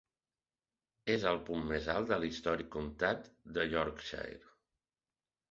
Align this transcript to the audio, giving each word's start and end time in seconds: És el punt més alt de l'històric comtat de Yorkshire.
És 1.15 1.25
el 1.31 1.37
punt 1.49 1.61
més 1.73 1.89
alt 1.97 2.09
de 2.13 2.17
l'històric 2.23 2.73
comtat 2.77 3.29
de 3.59 3.69
Yorkshire. 3.75 4.43